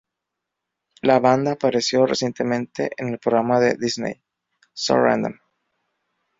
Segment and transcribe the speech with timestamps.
[1.03, 4.19] La banda apareció recientemente en el programa de Disney,
[4.73, 5.37] "So Random".